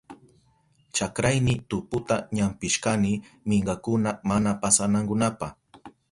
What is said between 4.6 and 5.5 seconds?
pasanankunapa.